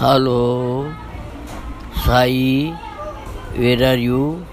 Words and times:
Hello, 0.00 0.90
Sai, 2.04 2.72
where 3.54 3.82
are 3.84 3.98
you? 3.98 4.46